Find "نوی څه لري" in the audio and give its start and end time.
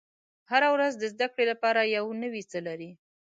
2.21-2.91